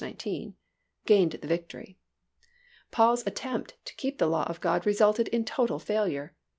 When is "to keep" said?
3.85-4.17